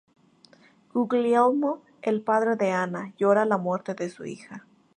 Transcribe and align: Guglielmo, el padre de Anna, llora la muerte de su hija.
Guglielmo, 0.93 1.83
el 2.01 2.23
padre 2.23 2.55
de 2.55 2.71
Anna, 2.71 3.13
llora 3.19 3.45
la 3.45 3.59
muerte 3.59 3.93
de 3.93 4.09
su 4.09 4.25
hija. 4.25 4.65